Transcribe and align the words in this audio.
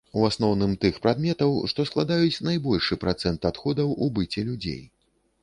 У 0.19 0.21
асноўным 0.27 0.71
тых 0.85 0.95
прадметаў, 1.03 1.53
што 1.73 1.85
складаюць 1.89 2.43
найбольшы 2.49 2.99
працэнт 3.05 3.47
адходаў 3.53 3.95
у 4.09 4.11
быце 4.19 4.47
людзей. 4.51 4.83